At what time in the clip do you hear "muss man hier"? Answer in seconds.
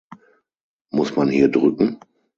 0.89-1.47